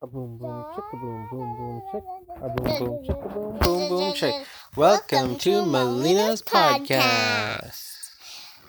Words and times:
A 0.00 0.06
boom 0.06 0.38
boom 0.38 0.64
chicka 0.76 1.00
boom 1.00 1.28
boom 1.28 1.56
boom 1.56 1.82
chick. 1.90 2.04
A 2.40 2.48
boom 2.50 2.78
boom 2.78 3.04
chicka 3.04 3.34
boom 3.34 3.58
boom 3.58 3.88
boom 3.88 4.14
chick. 4.14 4.46
Welcome 4.76 5.36
to 5.38 5.64
Melina's 5.64 6.40
podcast. 6.40 7.82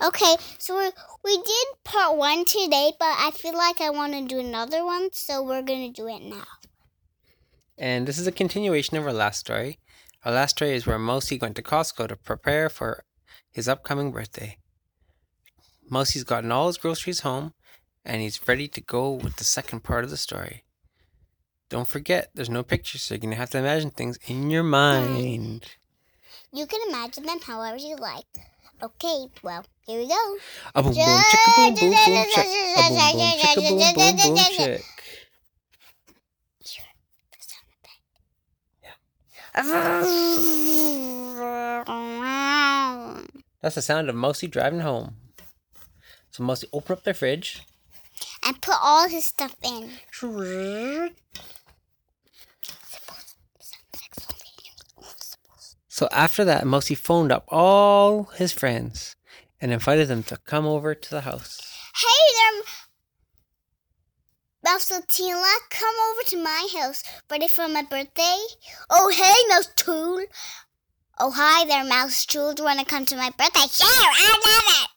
Okay, 0.04 0.38
so 0.58 0.76
we 0.80 0.90
we 1.24 1.38
did 1.38 1.68
part 1.84 2.18
one 2.18 2.46
today, 2.46 2.94
but 2.98 3.14
I 3.20 3.30
feel 3.30 3.56
like 3.56 3.80
I 3.80 3.92
want 3.92 4.14
to 4.14 4.26
do 4.26 4.40
another 4.40 4.84
one, 4.84 5.10
so 5.14 5.44
we're 5.44 5.62
gonna 5.62 5.92
do 5.92 6.08
it 6.08 6.24
now. 6.24 6.48
And 7.78 8.08
this 8.08 8.18
is 8.18 8.26
a 8.26 8.32
continuation 8.32 8.98
of 8.98 9.06
our 9.06 9.14
last 9.14 9.40
story. 9.40 9.78
Our 10.26 10.32
last 10.32 10.58
story 10.58 10.72
is 10.72 10.88
where 10.88 10.98
Mosi 10.98 11.40
went 11.40 11.58
to 11.58 11.62
Costco 11.62 12.08
to 12.08 12.16
prepare 12.16 12.70
for 12.70 13.04
his 13.52 13.68
upcoming 13.68 14.12
birthday. 14.12 14.58
Mosi's 15.92 16.24
gotten 16.24 16.52
all 16.52 16.66
his 16.66 16.78
groceries 16.78 17.20
home, 17.20 17.54
and 18.04 18.20
he's 18.20 18.48
ready 18.48 18.68
to 18.70 18.82
go 18.82 19.12
with 19.12 19.36
the 19.36 19.44
second 19.44 19.84
part 19.84 20.04
of 20.04 20.10
the 20.10 20.18
story. 20.18 20.64
Don't 21.70 21.88
forget, 21.88 22.32
there's 22.34 22.50
no 22.50 22.64
pictures, 22.64 23.02
so 23.04 23.14
you're 23.14 23.20
gonna 23.20 23.36
have 23.36 23.52
to 23.52 23.60
imagine 23.60 23.92
things 23.92 24.18
in 24.28 24.50
your 24.50 24.64
mind. 24.64 25.64
Hmm. 26.52 26.58
You 26.58 26.66
can 26.66 26.82
imagine 26.90 27.26
them 27.26 27.40
however 27.42 27.78
you 27.78 27.96
like. 27.96 28.26
Okay, 28.82 29.28
well, 29.44 29.66
here 29.86 30.00
we 30.00 30.08
go. 30.08 30.38
A 30.76 30.82
boom 30.82 30.94
boom 30.94 31.22
chicka 31.30 31.56
boom 31.56 31.76
boom 31.76 31.92
boom 31.92 32.26
chick. 32.34 32.48
A 32.78 32.84
boom 32.90 32.98
boom 32.98 33.32
chicka 33.40 33.70
boom 33.70 33.94
boom 33.96 34.18
boom 34.18 34.38
chick. 34.38 34.84
That's 43.62 43.76
the 43.76 43.82
sound 43.82 44.10
of 44.10 44.16
Mosi 44.16 44.50
driving 44.50 44.80
home. 44.80 45.16
So 46.32 46.44
Mosi 46.44 46.66
open 46.74 46.94
up 46.94 47.04
their 47.04 47.14
fridge. 47.14 47.62
and 48.44 48.62
put 48.62 48.76
all 48.82 49.08
his 49.10 49.26
stuff 49.26 49.56
in. 49.64 49.92
So 56.00 56.08
after 56.14 56.46
that, 56.46 56.64
Mosi 56.64 56.96
phoned 56.96 57.30
up 57.30 57.44
all 57.50 58.24
his 58.38 58.54
friends 58.54 59.18
and 59.60 59.74
invited 59.74 60.08
them 60.08 60.24
to 60.32 60.38
come 60.38 60.66
over 60.66 60.96
to 60.96 61.10
the 61.10 61.20
house. 61.20 61.60
Hey 61.94 62.24
there, 62.38 62.64
Mousetina, 64.66 65.44
come 65.70 65.96
over 66.10 66.22
to 66.28 66.42
my 66.42 66.70
house. 66.74 67.04
Ready 67.30 67.50
for 67.50 67.68
my 67.68 67.82
birthday? 67.84 68.38
Oh, 68.90 69.10
hey, 69.10 69.54
Mouse 69.54 69.68
Tool. 69.76 70.24
Oh, 71.20 71.32
hi 71.32 71.66
there, 71.66 71.84
Mouse 71.84 72.26
Tool. 72.26 72.54
Do 72.54 72.62
you 72.62 72.68
want 72.68 72.80
to 72.80 72.86
come 72.86 73.04
to 73.04 73.18
my 73.18 73.32
birthday? 73.38 73.68
Sure, 73.70 73.86
I 73.90 74.40
love 74.46 74.88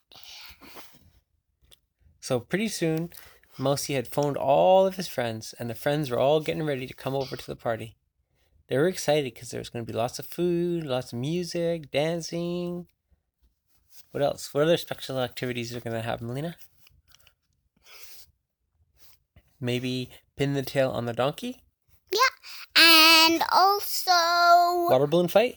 it. 0.63 0.71
So 2.21 2.39
pretty 2.39 2.69
soon, 2.69 3.11
Mosi 3.59 3.97
had 3.97 4.07
phoned 4.07 4.37
all 4.37 4.87
of 4.87 4.95
his 4.95 5.09
friends, 5.09 5.53
and 5.59 5.69
the 5.69 5.75
friends 5.75 6.13
were 6.13 6.21
all 6.21 6.39
getting 6.39 6.63
ready 6.63 6.87
to 6.87 6.95
come 6.95 7.17
over 7.17 7.35
to 7.35 7.47
the 7.49 7.57
party. 7.57 7.97
They 8.69 8.77
were 8.79 8.89
excited 8.89 9.35
because 9.35 9.51
there 9.51 9.61
was 9.61 9.69
going 9.69 9.85
to 9.85 9.93
be 9.93 9.97
lots 9.97 10.19
of 10.19 10.27
food, 10.27 10.85
lots 10.85 11.13
of 11.13 11.19
music, 11.19 11.91
dancing. 11.91 12.87
What 14.13 14.23
else? 14.23 14.53
What 14.55 14.65
other 14.65 14.77
special 14.77 15.21
activities 15.21 15.75
are 15.75 15.81
going 15.81 15.97
to 15.97 16.03
have, 16.03 16.23
Melina? 16.23 16.57
Maybe 19.61 20.11
pin 20.37 20.55
the 20.55 20.63
tail 20.63 20.91
on 20.91 21.07
the 21.07 21.13
donkey? 21.13 21.63
Yeah. 22.11 22.19
And 22.77 23.43
also, 23.53 24.11
Water 24.91 25.07
balloon 25.07 25.29
fight? 25.29 25.57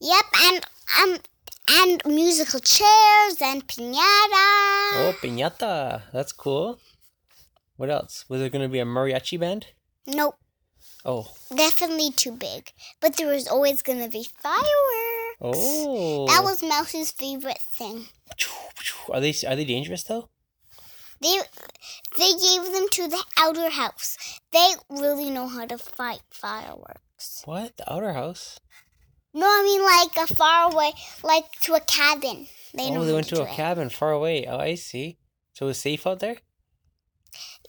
yep, 0.00 0.24
and 0.44 0.66
um, 1.02 1.18
and 1.70 2.02
musical 2.06 2.60
chairs 2.60 3.36
and 3.40 3.66
pinata. 3.66 3.94
Oh, 4.94 5.14
piñata. 5.22 6.02
That's 6.12 6.32
cool. 6.32 6.78
What 7.76 7.90
else? 7.90 8.24
Was 8.28 8.40
there 8.40 8.50
going 8.50 8.62
to 8.62 8.68
be 8.68 8.78
a 8.78 8.84
mariachi 8.84 9.40
band? 9.40 9.66
Nope, 10.06 10.36
Oh. 11.04 11.34
definitely 11.54 12.10
too 12.12 12.32
big. 12.32 12.72
But 13.00 13.16
there 13.16 13.28
was 13.28 13.48
always 13.48 13.82
gonna 13.82 14.08
be 14.08 14.26
fireworks. 14.38 15.38
Oh. 15.40 16.26
That 16.28 16.44
was 16.44 16.62
Mouse's 16.62 17.10
favorite 17.10 17.60
thing. 17.72 18.06
Are 19.10 19.20
they 19.20 19.34
are 19.46 19.56
they 19.56 19.64
dangerous 19.64 20.04
though? 20.04 20.28
They 21.20 21.38
they 22.18 22.32
gave 22.32 22.72
them 22.72 22.88
to 22.90 23.08
the 23.08 23.24
outer 23.38 23.70
house. 23.70 24.16
They 24.52 24.72
really 24.90 25.30
know 25.30 25.48
how 25.48 25.66
to 25.66 25.78
fight 25.78 26.22
fireworks. 26.30 27.42
What? 27.44 27.76
The 27.76 27.92
outer 27.92 28.12
house? 28.12 28.58
No, 29.34 29.46
I 29.46 29.62
mean 29.64 29.82
like 29.82 30.30
a 30.30 30.34
far 30.34 30.72
away, 30.72 30.92
like 31.22 31.50
to 31.62 31.74
a 31.74 31.80
cabin. 31.80 32.48
They 32.74 32.90
oh, 32.90 33.04
they 33.04 33.12
went 33.12 33.28
to 33.28 33.36
to 33.36 33.42
a 33.42 33.46
it. 33.46 33.50
cabin 33.56 33.88
far 33.88 34.12
away. 34.12 34.46
Oh, 34.46 34.58
I 34.58 34.74
see. 34.74 35.18
So 35.54 35.66
it 35.66 35.68
was 35.68 35.78
safe 35.78 36.06
out 36.06 36.20
there? 36.20 36.36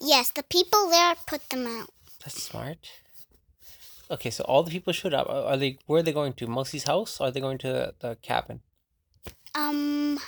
Yes, 0.01 0.31
the 0.31 0.43
people 0.43 0.89
there 0.89 1.15
put 1.27 1.49
them 1.49 1.65
out. 1.67 1.89
That's 2.23 2.41
smart. 2.41 2.77
Okay, 4.11 4.29
so 4.29 4.43
all 4.43 4.63
the 4.63 4.71
people 4.71 4.93
showed 4.93 5.13
up. 5.13 5.27
Are 5.29 5.57
they 5.57 5.77
where 5.87 5.99
are 5.99 6.03
they 6.03 6.13
going 6.13 6.33
to? 6.33 6.47
Mosi's 6.47 6.83
house 6.83 7.19
or 7.19 7.27
are 7.27 7.31
they 7.31 7.39
going 7.39 7.57
to 7.59 7.67
the, 7.67 7.93
the 7.99 8.15
cabin? 8.21 8.61
Um, 9.55 10.19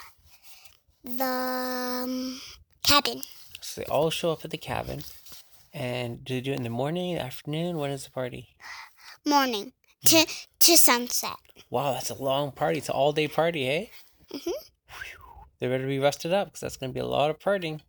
the 1.04 1.24
um, 1.26 2.42
cabin. 2.84 3.22
So 3.62 3.82
they 3.82 3.88
all 3.88 4.10
show 4.10 4.32
up 4.32 4.46
at 4.46 4.52
the 4.52 4.58
cabin. 4.58 5.04
And 5.74 6.24
do 6.24 6.36
they 6.36 6.42
do 6.42 6.52
it 6.54 6.58
in 6.58 6.64
the 6.64 6.70
morning, 6.70 7.18
afternoon? 7.18 7.78
When 7.78 7.92
is 7.92 8.06
the 8.06 8.12
party? 8.12 8.56
Morning 9.26 9.74
to 10.06 10.26
to 10.60 10.78
sunset. 10.78 11.36
Wow, 11.70 11.94
that's 11.94 12.10
a 12.10 12.16
long 12.16 12.52
party. 12.52 12.78
It's 12.78 12.90
an 12.90 12.96
all 12.96 13.12
day 13.12 13.28
party, 13.28 13.68
eh? 13.68 13.86
Mhm. 14.34 14.54
They 15.60 15.68
better 15.68 15.88
be 15.88 16.00
rested 16.00 16.32
up 16.34 16.48
because 16.48 16.62
that's 16.62 16.78
going 16.78 16.92
to 16.92 16.94
be 16.94 17.00
a 17.00 17.06
lot 17.06 17.30
of 17.30 17.40
partying. 17.40 17.82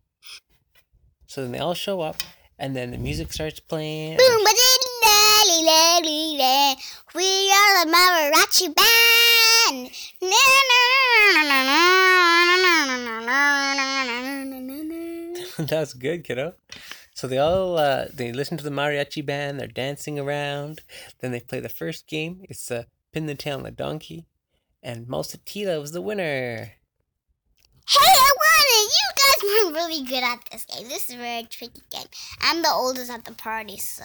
So 1.27 1.41
then 1.41 1.51
they 1.51 1.59
all 1.59 1.73
show 1.73 2.01
up, 2.01 2.17
and 2.57 2.75
then 2.75 2.91
the 2.91 2.97
music 2.97 3.31
starts 3.33 3.59
playing. 3.59 4.17
Boom, 4.17 4.43
got 8.47 8.61
you 8.61 8.73
That's 15.57 15.93
good, 15.93 16.23
kiddo. 16.23 16.53
So 17.13 17.27
they 17.27 17.39
all 17.39 17.77
uh, 17.77 18.05
they 18.13 18.31
listen 18.31 18.57
to 18.57 18.63
the 18.63 18.69
mariachi 18.69 19.25
band. 19.25 19.59
They're 19.59 19.67
dancing 19.67 20.19
around. 20.19 20.81
Then 21.19 21.31
they 21.31 21.39
play 21.39 21.59
the 21.59 21.67
first 21.67 22.07
game. 22.07 22.41
It's 22.43 22.71
uh, 22.71 22.83
pin 23.11 23.25
the 23.25 23.35
tail 23.35 23.57
on 23.57 23.63
the 23.63 23.71
donkey, 23.71 24.27
and 24.83 25.07
Mosatila 25.07 25.81
was 25.81 25.91
the 25.91 26.01
winner. 26.01 26.73
Hey, 27.89 27.99
I 27.99 28.31
won 28.37 28.65
it! 28.69 28.93
You 28.93 29.07
guys 29.23 29.41
were 29.43 29.73
really 29.73 30.03
good 30.05 30.23
at 30.23 30.39
this 30.51 30.65
game. 30.65 30.87
This 30.87 31.09
is 31.09 31.15
a 31.15 31.17
very 31.17 31.43
tricky 31.43 31.81
game. 31.91 32.07
I'm 32.41 32.61
the 32.61 32.71
oldest 32.71 33.09
at 33.09 33.25
the 33.25 33.33
party, 33.33 33.77
so 33.77 34.03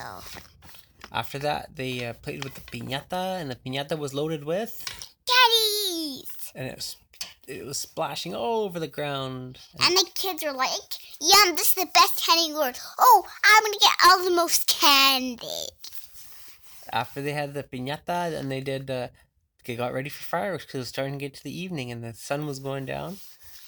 after 1.13 1.39
that, 1.41 1.77
they 1.77 2.07
uh, 2.07 2.15
played 2.15 2.43
with 2.43 2.55
the 2.55 2.63
piñata, 2.63 3.41
and 3.41 3.51
the 3.51 3.57
piñata 3.57 3.99
was 3.99 4.15
loaded 4.15 4.45
with, 4.45 4.83
Daddies! 5.27 6.53
and 6.55 6.69
it 6.69 6.77
was 6.77 6.97
it 7.49 7.67
was 7.67 7.77
splashing 7.77 8.35
all 8.35 8.63
over 8.63 8.79
the 8.79 8.89
ground. 8.89 9.59
And 9.83 9.97
the 9.97 10.09
kids 10.15 10.45
were 10.45 10.53
like, 10.53 10.71
Yum, 11.21 11.57
this 11.57 11.71
is 11.71 11.75
the 11.75 11.91
best 11.93 12.25
candy 12.25 12.55
world. 12.55 12.79
Oh, 12.99 13.27
I'm 13.45 13.63
gonna 13.65 13.77
get 13.81 13.93
all 14.07 14.25
the 14.25 14.37
most 14.37 14.69
candy. 14.69 15.69
After 16.93 17.21
they 17.21 17.33
had 17.33 17.53
the 17.53 17.65
piñata, 17.65 18.39
and 18.39 18.51
they 18.51 18.61
did. 18.61 18.91
Uh, 18.91 19.09
they 19.65 19.77
got 19.77 19.93
ready 19.93 20.09
for 20.09 20.25
fireworks 20.25 20.65
because 20.65 20.75
it 20.75 20.79
was 20.79 20.89
starting 20.89 21.15
to 21.15 21.25
get 21.25 21.35
to 21.35 21.45
the 21.45 21.57
evening, 21.57 21.93
and 21.93 22.03
the 22.03 22.15
sun 22.15 22.47
was 22.47 22.59
going 22.59 22.85
down. 22.85 23.19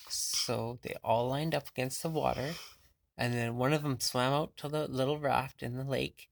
So 0.09 0.79
they 0.83 0.95
all 1.05 1.29
lined 1.29 1.55
up 1.55 1.69
against 1.69 2.03
the 2.03 2.09
water, 2.09 2.55
and 3.17 3.35
then 3.35 3.57
one 3.57 3.73
of 3.73 3.83
them 3.83 4.01
swam 4.01 4.33
out 4.33 4.57
to 4.59 4.69
the 4.69 4.89
little 4.89 5.19
raft 5.19 5.63
in 5.63 5.77
the 5.77 5.85
lake, 5.85 6.29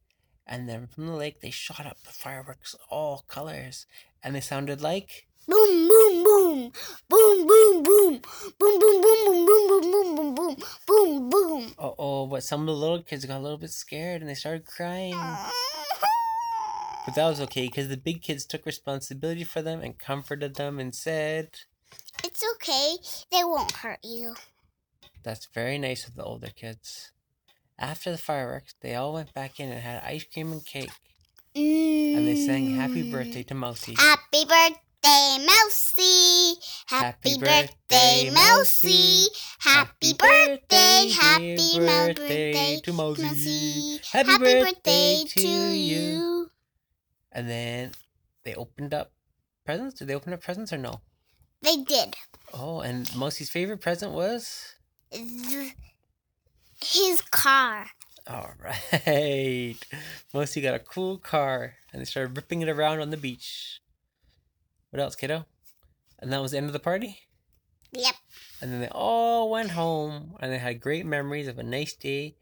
and 0.46 0.68
then 0.68 0.86
from 0.86 1.06
the 1.06 1.14
lake 1.14 1.40
they 1.40 1.50
shot 1.50 1.86
up 1.86 1.98
the 2.04 2.12
fireworks, 2.12 2.74
all 2.90 3.24
colors, 3.28 3.86
and 4.22 4.34
they 4.34 4.40
sounded 4.40 4.80
like. 4.80 5.26
Boom, 5.48 5.88
boom, 5.88 6.24
boom. 6.24 6.72
Boom, 7.08 7.46
boom, 7.46 7.82
boom. 7.82 8.20
Boom, 8.58 8.78
boom, 8.78 9.02
boom, 9.02 9.24
boom, 9.24 9.46
boom, 9.46 9.68
boom, 9.68 9.90
boom, 9.90 10.14
boom, 10.14 10.34
boom. 10.34 10.56
Boom, 10.86 11.30
boom. 11.30 11.74
Oh, 11.78 11.94
oh, 11.98 12.26
but 12.26 12.44
some 12.44 12.60
of 12.60 12.66
the 12.66 12.74
little 12.74 13.02
kids 13.02 13.24
got 13.24 13.38
a 13.38 13.40
little 13.40 13.58
bit 13.58 13.70
scared 13.70 14.20
and 14.20 14.30
they 14.30 14.34
started 14.34 14.66
crying. 14.66 15.18
But 17.04 17.16
that 17.16 17.28
was 17.28 17.40
okay 17.40 17.66
because 17.66 17.88
the 17.88 17.96
big 17.96 18.22
kids 18.22 18.46
took 18.46 18.64
responsibility 18.64 19.42
for 19.42 19.60
them 19.60 19.80
and 19.80 19.98
comforted 19.98 20.54
them 20.54 20.78
and 20.78 20.94
said, 20.94 21.48
It's 22.22 22.44
okay. 22.54 22.94
They 23.32 23.42
won't 23.42 23.72
hurt 23.72 23.98
you. 24.04 24.36
That's 25.24 25.48
very 25.52 25.78
nice 25.78 26.06
of 26.06 26.14
the 26.14 26.22
older 26.22 26.50
kids. 26.54 27.10
After 27.78 28.10
the 28.12 28.18
fireworks, 28.18 28.74
they 28.80 28.94
all 28.94 29.12
went 29.12 29.34
back 29.34 29.58
in 29.58 29.70
and 29.70 29.80
had 29.80 30.02
ice 30.04 30.24
cream 30.24 30.52
and 30.52 30.64
cake. 30.64 30.90
And 31.54 32.26
they 32.26 32.46
sang 32.46 32.76
happy 32.76 33.02
mm. 33.02 33.10
birthday 33.10 33.42
to 33.44 33.54
Mousie. 33.54 33.94
Happy 33.98 34.44
birthday, 34.44 35.46
Mousie. 35.46 36.54
Happy 36.86 37.38
birthday, 37.38 38.30
Mousie. 38.30 39.26
Happy 39.58 40.14
birthday, 40.14 41.10
happy 41.10 41.78
birthday 41.78 42.80
to 42.82 42.92
Mousy. 42.92 43.22
Mousy. 43.22 44.00
Happy 44.12 44.38
birthday 44.38 45.24
to 45.28 45.48
you. 45.48 46.50
And 47.32 47.48
then 47.48 47.92
they 48.44 48.54
opened 48.54 48.94
up 48.94 49.12
presents. 49.64 49.98
Did 49.98 50.08
they 50.08 50.14
open 50.14 50.32
up 50.32 50.40
presents 50.40 50.72
or 50.72 50.78
no? 50.78 51.00
They 51.62 51.76
did. 51.76 52.16
Oh, 52.54 52.80
and 52.80 53.14
Mousie's 53.16 53.50
favorite 53.50 53.80
present 53.80 54.12
was 54.12 54.74
His 56.82 57.20
car. 57.20 57.86
All 58.26 58.52
right. 58.58 59.76
Mousy 60.32 60.60
got 60.60 60.74
a 60.74 60.78
cool 60.78 61.18
car 61.18 61.74
and 61.92 62.00
they 62.00 62.04
started 62.04 62.36
ripping 62.36 62.62
it 62.62 62.68
around 62.68 63.00
on 63.00 63.10
the 63.10 63.16
beach. 63.16 63.80
What 64.90 65.00
else, 65.00 65.16
kiddo? 65.16 65.46
And 66.18 66.32
that 66.32 66.42
was 66.42 66.52
the 66.52 66.58
end 66.58 66.66
of 66.66 66.72
the 66.72 66.78
party? 66.78 67.18
Yep. 67.92 68.14
And 68.60 68.72
then 68.72 68.80
they 68.80 68.88
all 68.88 69.50
went 69.50 69.70
home 69.70 70.36
and 70.40 70.52
they 70.52 70.58
had 70.58 70.80
great 70.80 71.04
memories 71.04 71.48
of 71.48 71.58
a 71.58 71.62
nice 71.62 71.94
day 71.94 72.36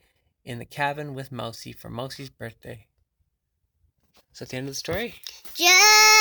in 0.44 0.58
the 0.58 0.64
cabin 0.64 1.14
with 1.14 1.32
Mousy 1.32 1.72
for 1.72 1.88
Mousy's 1.88 2.30
birthday. 2.30 2.86
So 4.32 4.44
that's 4.44 4.50
the 4.52 4.58
end 4.58 4.68
of 4.68 4.74
the 4.74 4.78
story. 4.78 5.14
Ja, 5.56 5.74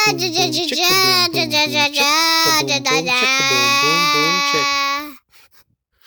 ja, 0.08 0.28
ja, 0.28 0.46
ja, 0.46 0.64
ja, 0.64 1.28
ja, 1.32 1.44
ja, 1.44 1.66
ja, 1.66 1.88
ja, 1.88 2.68
ja, 2.68 2.80
ja, 2.86 3.02
ja. 3.02 4.09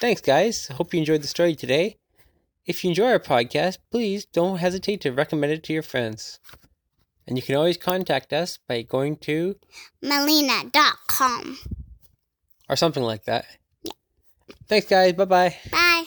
Thanks, 0.02 0.20
guys. 0.20 0.66
Hope 0.66 0.92
you 0.92 0.98
enjoyed 0.98 1.22
the 1.22 1.28
story 1.28 1.54
today. 1.54 1.96
If 2.66 2.82
you 2.82 2.90
enjoy 2.90 3.06
our 3.06 3.20
podcast, 3.20 3.78
please 3.92 4.24
don't 4.24 4.58
hesitate 4.58 5.00
to 5.02 5.12
recommend 5.12 5.52
it 5.52 5.62
to 5.62 5.72
your 5.72 5.84
friends. 5.84 6.40
And 7.24 7.38
you 7.38 7.42
can 7.44 7.54
always 7.54 7.76
contact 7.76 8.32
us 8.32 8.58
by 8.66 8.82
going 8.82 9.18
to 9.18 9.54
Melina.com. 10.02 11.56
or 12.68 12.74
something 12.74 13.04
like 13.04 13.26
that. 13.26 13.46
Thanks, 14.66 14.88
guys. 14.88 15.12
Bye 15.12 15.24
bye. 15.24 15.56
Bye. 15.70 16.06